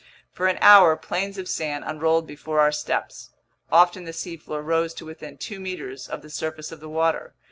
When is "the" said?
4.05-4.13, 6.23-6.29, 6.79-6.89